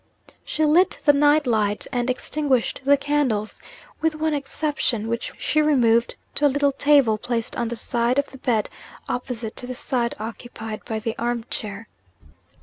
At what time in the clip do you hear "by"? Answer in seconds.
10.85-10.97